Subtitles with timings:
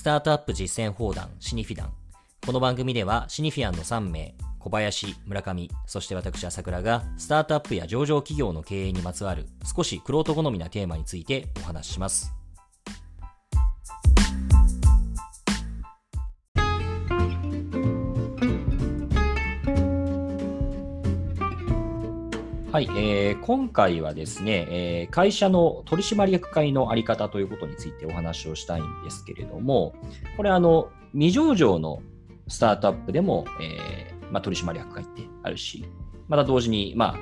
[0.00, 1.92] スタートアップ実践砲弾シニフィダン。
[2.46, 12.32] この番組ではシニフィアンの3名、小林、村上、そして私朝倉がスタートアップや上場企業の経営にまつわる少しクロート好みなテーマについてお話しします。
[22.72, 29.92] はい、えー、今回はですね、えー、会社の取締役会のあり方ということについてお話をしたいんですけれども、
[30.36, 32.00] これあの、未上場の
[32.46, 35.84] スタートアップでも、えーまあ、取締役会ってあるし、
[36.28, 37.18] また同時に、まあ、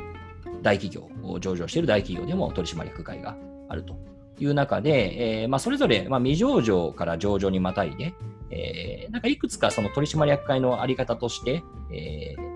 [0.61, 1.09] 大企業、
[1.41, 3.34] 上場している大企業でも取締役会が
[3.70, 3.97] あると
[4.39, 8.12] いう中で、えーまあ、それぞれ、まあ、未上場から上場にまたいで、
[8.51, 12.48] えー、なんかいくつかその取締役会のあり方として、えー、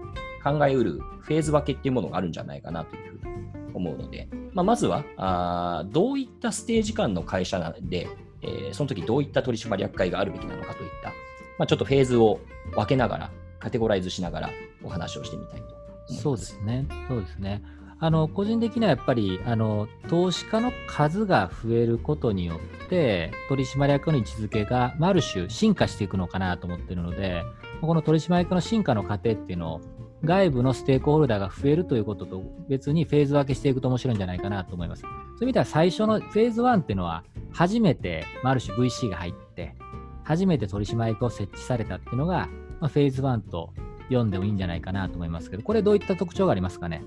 [0.42, 3.34] 考えうるフェーズ分けっていうものがあるんじゃないかなというふうに
[3.74, 8.08] 思うので、まあ、まずはあどういったステージ間の会社で、
[8.42, 11.10] えー、その時どういった取締役会があるべきなのかといった、
[11.58, 12.40] まあ、ちょっとフェーズを
[12.74, 14.50] 分けながら、カテゴライズしながら
[14.82, 16.86] お話をしてみたいとそうですね。
[17.08, 17.62] そうですね。
[18.00, 27.44] あの個人的にはやっぱりあの投資家の数が増えることによって取締役の位置づけが、まあ、ある種進化していくのかなと思っているので
[27.80, 29.80] この取締役の進化の過程っていうのを
[30.24, 35.02] 外部のステークホルダーが増えるということと別にフェーズ分けしていくと面白いんじゃないかなと思います。
[35.02, 39.74] そういう意味では最初のフェーズ1っていうのは初めて、まあ、ある種 VC が入って
[40.22, 42.48] 初めて取締役を設置されたっていうのが、
[42.80, 43.72] まあ、フェーズ1と
[44.04, 47.02] 読んでもいいんじゃないかなと思いますけどこれどういった特徴がありますかね？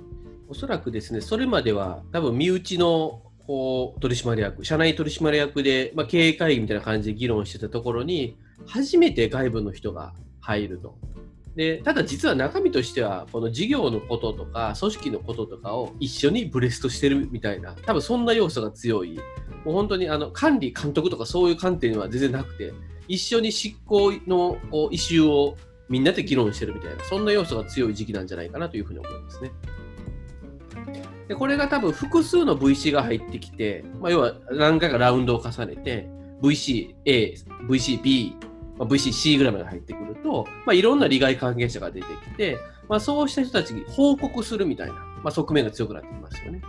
[0.50, 10.98] おそらくですねそれまでは多分身内のこう取締役社内取締役で、まあ、経営会議みたいな感じで議論してたところに初めて外部の人が入ると。
[11.56, 19.18] でただ実は中身としてはこの事業のこととか組織のこととかを一緒にブレストしてるみたいな多分そんな要素が強い
[19.64, 22.74] もう本当にあの管理監督とかそういう観点は全然なくて
[23.08, 25.58] 一緒に執行のこうイシューを
[25.88, 29.52] みんなで議論してるみたいなそんな要素が強い時期なんじゃないかなというふうに思いますね。
[31.28, 36.08] でこれが多分複数の VC が入ってきて、まあ、要は何回かラウンドを重ねて
[36.42, 36.94] VCA、
[37.68, 38.36] VCB、
[38.78, 46.62] まあ、VCC ぐらいまで入ってくると、まあ、いろんな利害関係者が出てきて、まあ、そうした人たちに報告するみたいな、まあ、側面が強くなってきますよね。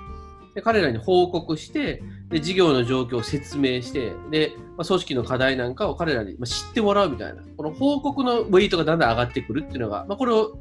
[0.55, 10.57] で彼らに報告してで、事業の状況を説明して、でまあ、組織の課題なんかを彼らに知ってもらうみたいな、この報告のウェイトがだんだん上がってくるっていうのが、まあ、これを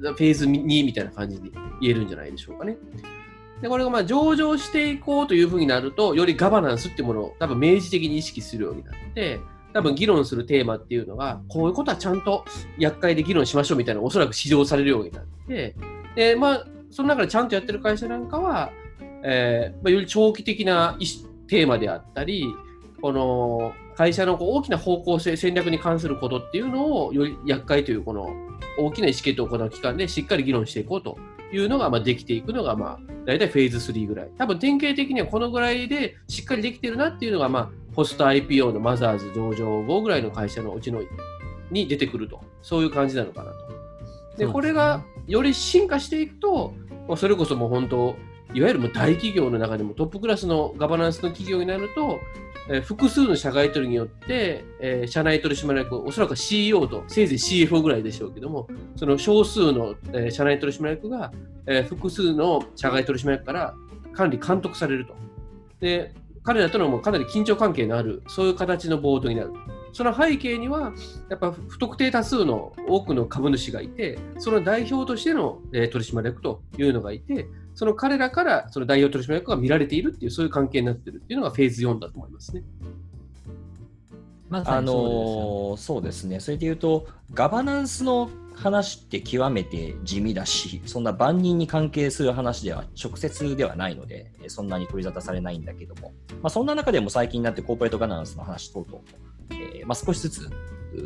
[0.00, 2.76] フェーズ2みたいな感じに言えるんじゃないでしょうかね。
[3.62, 9.38] でこれがまあ上場していこうというふうになると、よりガバナンスっていうものを多分明示的に意識するようになって、
[9.72, 12.44] 多分議論するテーマっていうのが、こういうことはちゃんと
[12.78, 15.76] 厄介で議論しましょうみたいなおそらく指導されるようになって、
[16.16, 18.70] で、まあ、その中でちゃんとやってる会社なんかは、
[19.22, 20.96] えーまあ、より長期的な
[21.48, 22.46] テーマであったり、
[23.00, 28.30] この会社のこう大きな方向性、戦略に関することっていうのを、より厄介というこの
[28.78, 31.18] 大きな意思決定を行う機関でしっかり議論していこうと
[31.52, 34.30] いうのが、まあ、できていくのが、まあ、大体フェーズ3ぐらい。
[34.38, 41.00] 多分典型的にはこのぐらいでしっかりできてるなっていうのが、まあ、ポスト IPO のマザーズ上場後ぐらいの会社のうちの
[41.70, 43.56] に出てくると、そういう感じなのかなと。
[44.36, 46.74] で、これがより進化していくと、
[47.16, 48.16] それこそもう本当、
[48.52, 52.18] いわゆる大企業の中でもトップクラスのガバナンスの企業になると、
[52.68, 61.32] えー、複数の社外取りによって、えー、社内取締役、おそらく CEO とせいぜい CFO ぐらいでしょうけども、その少数の、えー、社内取締役が、
[61.66, 63.74] えー、複数の社外取締役から
[64.12, 65.14] 管理、監督されると。
[65.80, 66.12] で
[66.42, 69.52] 彼らとのもかなり緊張関係のある、そういう形のボードになる。
[69.92, 70.92] その背景には、
[71.28, 82.62] やっぱ不特定多数の多くの株主がいて、その代表としての、え、取締役というのがいて、その彼らからその代表取締役が見られているっていう、そういう関係になっているっていうのがフェーズ4だと思いますね。
[84.50, 96.12] まあのそうですね、それでいうと、ガバナンスの話って極めて地味だし、そんな万人に関係する話では直接ではないので、そんなに取り沙汰されないんだけども、
[96.42, 99.02] まあ、そんな中でも最近になってコーポレートガバナンスの話等々、
[99.50, 100.50] えー、まあ、少しずつ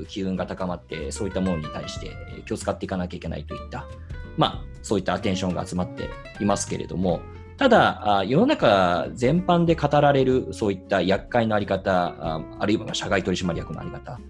[0.08, 2.10] 機運が高まって、そういったものに対して
[2.46, 3.86] 気を使っていかなきゃいけないといった、
[4.38, 6.08] まあ、そういったアテンションが集まって
[6.40, 7.20] いますけれども、
[7.64, 12.14] ただ、世の中全般で語られるそういった厄介のあり方、
[12.58, 14.20] あるいは社外取締役のあり方、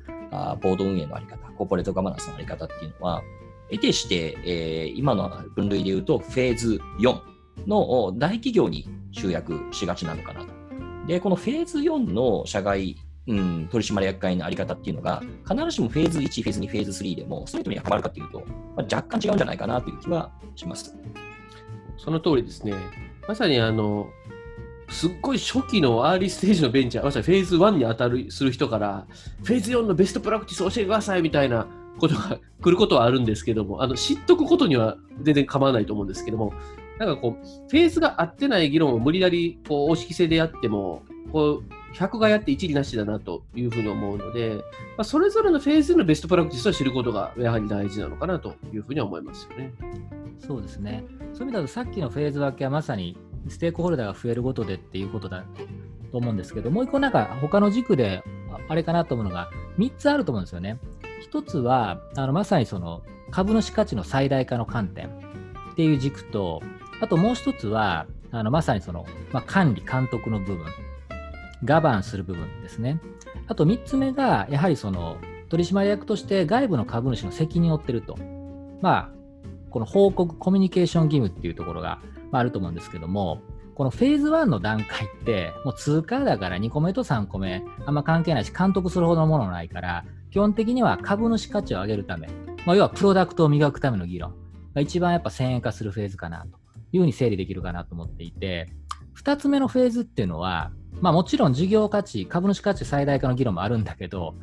[0.62, 3.24] ボード運営のあり方、コーポレートガバナンスのあり方っていうのは、
[3.72, 7.18] 得てして、えー、今の分類で言うと、フェーズ4
[7.66, 10.46] の大企業に集約しがちなのかなと。
[11.08, 12.94] で、このフェーズ4の社外、
[13.26, 18.44] うん、取締役会のあり方っていうのが、必ずしもフェーズ1、フェーズ2、フェーズ3でも、それとに関わるかっていうと、
[18.76, 20.94] まあ、若干違うんじゃないかなという気はします。
[21.98, 22.74] その通りですね。
[23.26, 24.08] まさにあの、
[24.88, 29.06] すっごい初期のアーリーステージのベンチャー、まさにフェーズ1に当たるする人から、
[29.42, 31.66] フェーズ4のベストプラクティス教えてくださいみたいな
[31.98, 36.52] ことが来ることはあるんですけども、あの知っとくことには全然構わないと思うんですけども、
[36.98, 41.02] なんかこう、フェーズが合ってない議論を無理やりこう公式性でやっても、
[41.32, 44.62] こう100がやって一理なしだなというふうに思うので、ま
[44.98, 49.72] あ、それぞれのフェーズのベストプラクティスを知ることがやはり大事なのかなというふうに思いますよね。
[50.38, 51.04] そうですね。
[51.32, 53.16] そういう意味だとさっきのフェーズ分けはまさに
[53.48, 55.44] ステークホルダーが増えることでっていうことだ
[56.10, 58.22] と思うんですけど、もう一個なんか他の軸で
[58.68, 60.78] あれかなと思うのが3つあると思うんですよね。
[61.30, 66.62] 1つはあのまさにその株主価値の最大化の観点っていう軸と、
[67.00, 70.66] あともう1つはあのまさにその、まあ、管理、監督の部分、
[71.64, 73.00] ガバンする部分ですね。
[73.46, 78.16] あと3つ目が、やはりその取締役として外部の株主の責任を負ってると。
[78.80, 79.10] まあ、
[79.74, 82.00] この報告、コミュニケーション義務っていうところが
[82.34, 83.42] まあ、ると思うんですけども、
[83.76, 92.28] このフェーズ1の段階って、もう通貨だから2個目と3個目、あんま関係ないし、監督するほどのものないから、基本的には株主価値を上げるため、
[92.66, 94.34] まあ、要はプロダクトを磨くための議論
[94.74, 96.58] が一番やっぱ先鋭化するフェーズかなと
[96.92, 98.68] いうふうに整理できるかなと思っていて、
[99.16, 104.34] 2つ目のフェーズっていうのは、まあ、もちろん事業価値、株主価値最大化の議論もあるんだけど、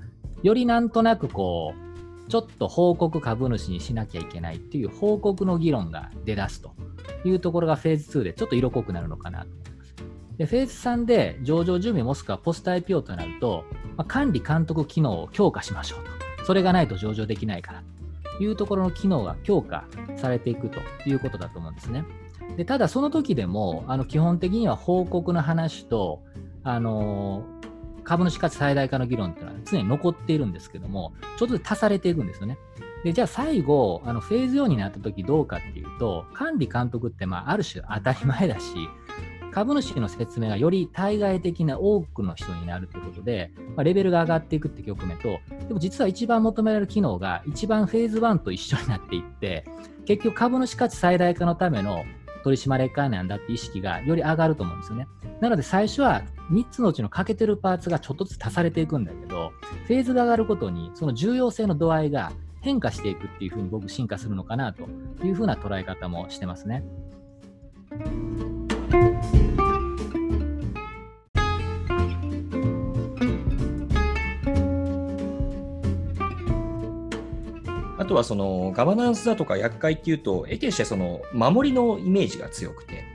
[0.43, 1.90] よりなんとなくこう、
[2.31, 6.71] ちょっと報告株主にしなきゃいけないっていう報告の議論が出だすと
[7.25, 9.95] いうところがフェーズ2でちょっと色濃くなるのかなと思います。
[10.37, 13.65] で、フェーズ3で上場準備もしくはポスト IPO となると、
[13.97, 16.05] まあ、管理監督機能を強化しましょう
[16.39, 16.45] と。
[16.45, 17.83] それがないと上場できないから
[18.37, 19.83] というところの機能が強化
[20.15, 22.05] されていくということだと思うんですね。
[22.55, 26.23] でただその時でもあの基本的には報告の話と、
[26.63, 27.43] あの、
[28.11, 32.57] 株主価値最大化の議論っていうのは常に残っているんですけども、ちょっとずつ足されていくんですよね。
[33.05, 38.89] で、じゃあ最後、あのフェーズ4になった時どうかっていうと、管理監督って、まあ、ある種当たり前だし、
[39.53, 49.63] 株主の説明がより対外的な多くの人になるということで、まあ、レベルが上がっていくって局面と、でも実は一番求められる機能が一番フェーズ1と一緒になっていって、
[50.05, 52.03] 結局株主価値最大化のための
[52.43, 55.07] 取締役会なんだって意識がより上がると思うんですよね。
[55.39, 59.51] なので最初は3つのうちの欠けてるパーツがちょっとずつ足されていくんだけど、
[59.87, 64.87] フェーズが上がることにその重要性の度合いが変化していくっていうふうに僕進化するのかなと
[65.23, 66.83] いうふうな捉え方もしてますね。
[78.11, 83.05] とはそのガバナンスだとか厄介っていうと、得てしてその守りのイメージが強くて、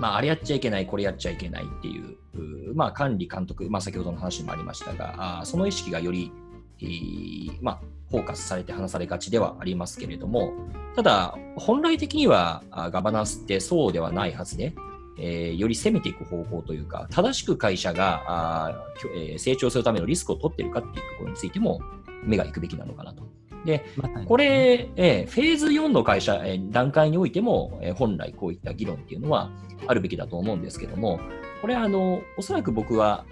[0.00, 6.32] まあ、あれやっちゃいけない、これやっちゃいけないっていう、まあ、管理、監督、まあ、先ほどの話もありましたが、あその意識がより、
[6.80, 10.52] えー、まあ、フォーカスされて話されがちではありますけれども、
[10.96, 14.74] ただ、本来的にはガバナンスってそうではないはずで、
[15.16, 18.84] えー、より攻めていく方向というか、正しく会社があ、
[19.16, 21.80] えー、成長するためのリスクを取ってるかっていうところについても
[22.24, 23.22] 目が行くべきなのかなと。
[23.64, 23.84] で、
[24.26, 29.50] これ、えー、フェーズ4の会社、えー、段階においても、えー、本来こういった議論っていうのは
[29.86, 31.20] あるべきだと思うんですけども、
[31.60, 33.24] これあの、おそらく僕は、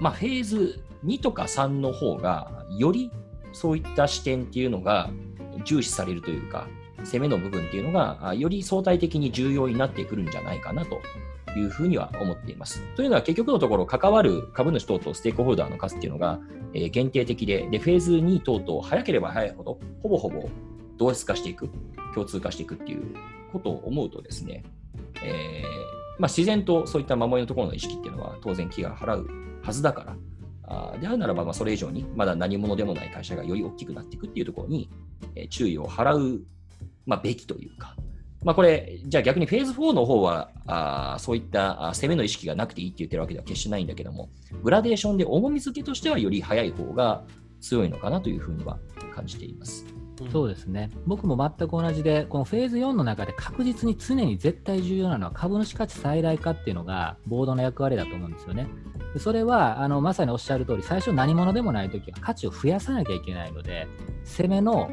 [0.00, 3.10] まあ、フェーズ2とか3の方が、より
[3.52, 5.10] そういった視点っていうのが
[5.64, 6.66] 重視されるというか、
[7.04, 11.00] 攻めの部分っていうのが、より相対的に重要になってくるんじゃないかなと
[11.56, 12.82] いうふうには思っています。
[12.96, 16.40] というのは結局のところ、関わる株主等々ステークホルダーの数っていうのが、
[16.74, 20.48] え、限定的で、で、フェーズ2等々、早ければ早いほど、ほぼほぼ
[20.96, 21.70] 同質化していく、
[22.14, 23.14] 共通化していくっていう
[23.52, 24.64] ことを思うとですね、
[25.22, 29.28] えーまあ、自然とそういった守りのところの意識っていうのは当然気が払う
[29.62, 30.16] はずだから、
[30.64, 34.90] あであるならば、まあ、それ以上にまだ何者でもない会社がより大きくなっていくっていうところに、
[35.34, 36.42] え、注意を払う、
[37.06, 37.96] まあ、べきというか、
[38.44, 44.28] まあ、これ、じゃあ逆にフェーズ4の方は、あそういった攻めの意識がなくていいって言ってるわけでは決してないんだけども、
[44.62, 47.24] グラデーションで重み付けとしてはより早い方が
[47.60, 48.78] 強いのかなというふうには
[49.14, 49.84] 感じています。
[50.32, 50.90] そうですね。
[51.06, 58.68] 僕も全く同じで、このフェーズ4の中で確実に常に絶対重要なのは株主価値最大化っていうのがボードの役割だと思うんですよね。
[59.18, 63.86] それはあのまさにおっしゃる通り、最初何者でもないときは価値を増やさなきゃいけないので、
[64.24, 64.90] 攻めの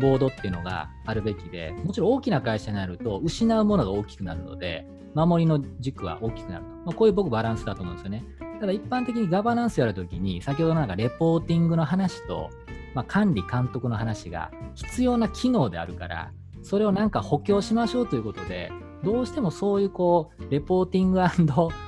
[0.00, 6.70] ボードっていうのがあるべきで、もちろん大きな会社になると失うものが大きくなるので、守りの軸は大きくなると。
[6.70, 8.24] まあ、こういう僕バランスだと思うんですよね。
[8.60, 12.50] ただ一般的にガバナンスやるときに、先ほどなんかレポーティングの話と、
[12.94, 18.72] まあ、管理監督の話が必要な機能であるから、それをなんか補強しましょうということで、
[19.04, 21.20] どうしてもそういうこう、レポーティング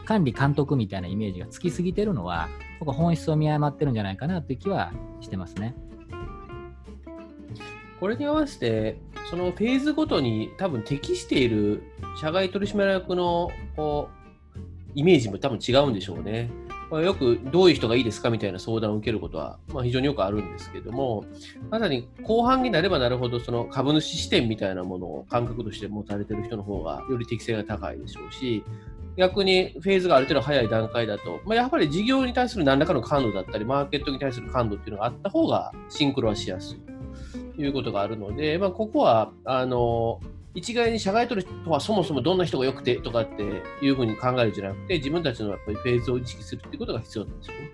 [0.04, 2.48] 管理監督みたいなイメージがつきすぎてるのは、
[2.78, 5.74] 僕は本質を見誤ってるんじゃないかなという気はしてますね。
[8.00, 8.98] これに合わせて、
[9.30, 11.82] そのフェーズごとに多分適している
[12.20, 14.08] 社外取締役のこ
[14.56, 14.58] う
[14.94, 16.50] イメージも多分違うんでしょうね。
[16.90, 21.26] まあ、よくどういう人がいいですかみたいな相談を受けることは、まあ、非常によくあるんですけども、
[21.70, 28.64] まさに後半になればなるほど、その株主視点みたいなものを感覚として持たれてる人の方がより適性が高いでしょうし、
[29.18, 36.97] 逆にフェーズがある程度早い段階だと、まあ、やっぱり事業に対する何らかの感度だったり、マーケットに対する感度っていうのがあった方がシンクロはしやすい
[37.58, 40.20] いうことがあるので、まあ、ここは、あの、
[40.54, 43.42] 一概に社外取りとはそもそもどんな人が良くてとかって
[43.82, 47.70] いうふうに考えるんじゃなくて、自分たちのやっぱりフェーズを意識するっていうことが必要なんですよね。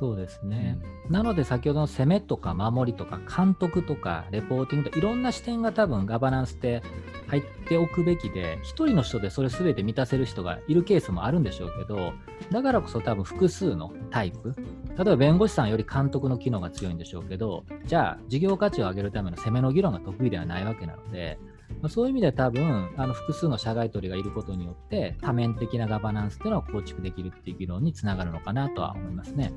[0.00, 0.78] そうですね。
[1.10, 6.82] なので先ほどの攻めとか守りとか監督とかレポーティングといろんな視点が多分ガバナンスって
[7.30, 12.12] 入っておくべきで1人の人でそれ全て満たせる人がいるケースもあるんでしょうけど
[12.50, 21.38] だからこそ多分複数のタイプ例えば弁護士さんより監督の機能が強いんでしょうけどじゃあ事業価値を上げるための攻めの議論が得意ではないわけなので
[21.82, 29.52] ま、そういう意味で多分あの複数の社外取りがいることによって多面的なガバナンスというのを構築できるっていう議論につながるのかなとは思いますね。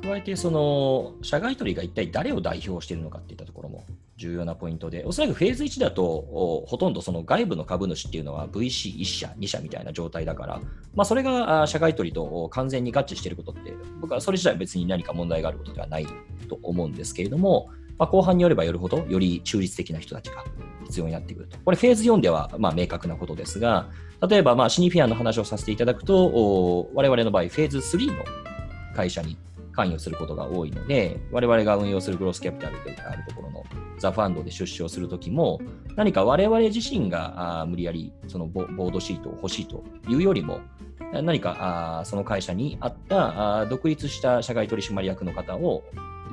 [0.00, 3.84] 加えてその社外取りが一体誰を代表しているのかっていったところも
[4.16, 10.60] 重要なポイントで、おそらくフェーズ1だと、ほとんどその外部の株主っていうのは VC1 社、2社みたいな状態だから、
[10.94, 16.06] まあ、それが社外取りと完全に合致していることって、僕はそれ自体は別に何か問題があることではない
[16.48, 20.44] と思うんですけれども、まあ、後半によればよるほど、より中立的な人たちが
[20.86, 21.58] 必要になってくると。
[21.64, 23.88] これ、フェーズ4ではま明確なことですが、
[24.28, 28.24] 例えばまあシニフィアンの話をさせていただくと、我々の場合、フェーズ3の
[28.96, 29.36] 会社に
[29.78, 33.64] 関与することが多いので、我々が運用するグロスキャピタルであるところの
[33.96, 35.60] ザ・ファンドで出資をするときも、
[35.94, 40.58] 何か我々自身があ無理やりそのボードシートを欲しいというよりも、
[41.22, 45.84] 何かあその会社にあったあ独立した社外取締役の方を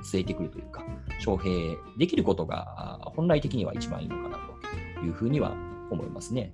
[0.02, 0.84] 据えてくるというか、
[1.20, 4.40] 招聘できることが本来的には一番いいのかな
[5.00, 5.56] というふうには
[5.92, 6.52] 思いますね。